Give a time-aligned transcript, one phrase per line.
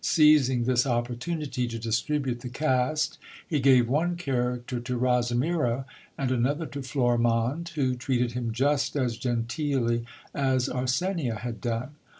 [0.03, 5.85] Seizing this opportunity to distribute the cast, he gave one character to Rosimiro
[6.17, 10.03] and another to Florimonde, who treated him just as genteelly
[10.33, 11.89] as Arsenia had done.